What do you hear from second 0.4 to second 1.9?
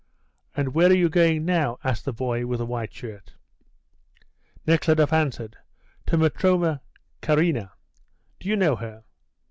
"And where are you going now?"